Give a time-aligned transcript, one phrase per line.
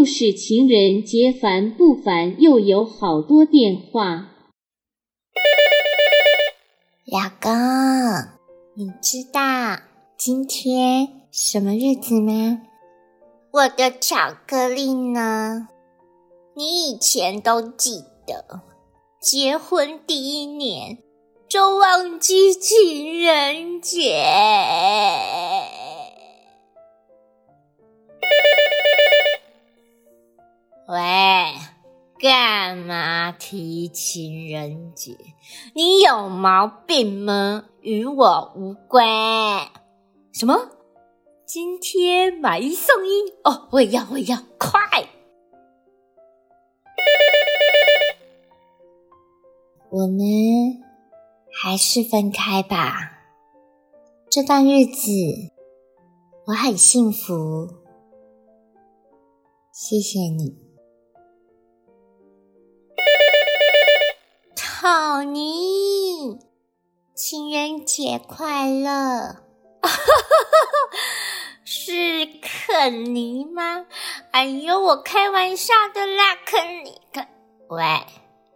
[0.00, 2.40] 又是情人节烦不烦？
[2.40, 4.30] 又有好多电话。
[7.04, 7.52] 老公，
[8.74, 9.78] 你知道
[10.16, 12.62] 今天什么日子吗？
[13.52, 15.68] 我的巧克力呢？
[16.56, 18.62] 你以前都记得，
[19.20, 20.96] 结婚第一年
[21.46, 24.24] 就忘记情人节。
[32.20, 35.16] 干嘛提情人节？
[35.74, 37.64] 你有毛病吗？
[37.80, 39.66] 与我无关。
[40.30, 40.68] 什么？
[41.46, 43.30] 今天买一送一？
[43.42, 45.08] 哦，我也要，我也要，快！
[49.88, 50.18] 我们
[51.50, 53.22] 还是分开吧。
[54.28, 55.10] 这段日子
[56.48, 57.66] 我很幸福，
[59.72, 60.59] 谢谢你。
[64.82, 66.38] 好尼，
[67.14, 69.36] 情人节快乐！
[71.62, 73.84] 是肯尼吗？
[74.30, 77.28] 哎呦，我开玩笑的啦，肯尼肯。
[77.68, 77.84] 喂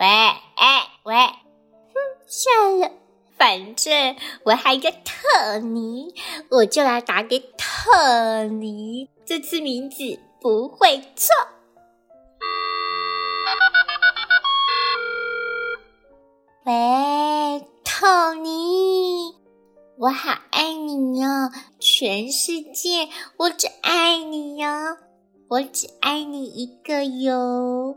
[0.00, 1.94] 喂哎喂，哼，
[2.26, 2.90] 算了，
[3.36, 6.12] 反正我还有特尼，
[6.50, 11.32] 我就来打给特尼，这次名字不会错。
[16.68, 19.34] 喂，托尼，
[19.96, 21.50] 我好爱你哟！
[21.78, 23.08] 全世界
[23.38, 24.68] 我只爱你哟，
[25.48, 27.96] 我只爱你一个哟！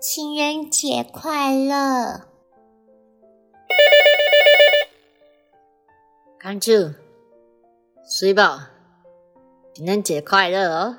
[0.00, 2.22] 情人节快乐，
[6.40, 6.72] 康主，
[8.04, 8.72] 睡吧，
[9.74, 10.96] 情人节快乐哦！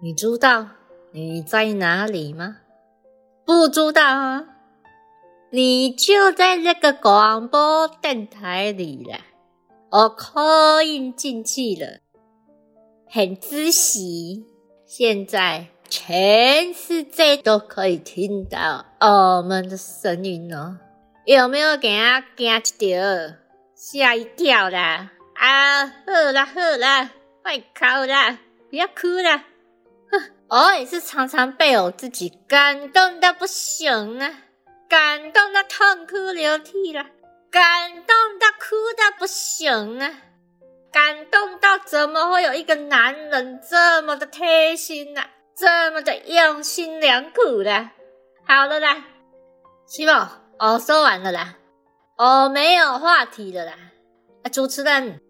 [0.00, 0.68] 你知道
[1.10, 2.58] 你在哪里吗？
[3.44, 4.52] 不知道啊？
[5.50, 9.20] 你就在那个广播电台里了，
[9.90, 12.00] 我可以进去了，
[13.08, 14.44] 很仔细。
[14.84, 20.78] 现在全世界都可以听到我们的声音哦，
[21.24, 23.34] 有没有给他惊一跳，
[23.74, 25.12] 吓一跳啦？
[25.34, 27.10] 啊，好啦好啦，
[27.42, 28.38] 快哭啦，
[28.70, 29.44] 不要哭啦！
[30.10, 34.42] 哼我也是常常被我自己感动到不行啊。
[34.96, 37.04] 感动的痛哭流涕了，
[37.50, 40.10] 感动的哭的不行啊！
[40.90, 45.22] 感动到怎么会有一个男人这么的贴心呢？
[45.54, 47.90] 这么的用心良苦的？
[48.46, 49.04] 好了啦，
[49.86, 51.56] 七宝，我说完了啦，
[52.16, 53.74] 我没有话题了啦。
[54.44, 55.20] 啊，主持人，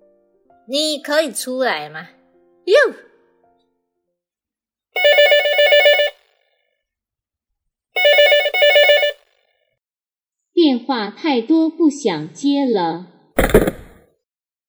[0.69, 2.07] 你可以出来吗？
[2.67, 2.95] 哟。
[10.67, 13.07] 电话太多，不想接了。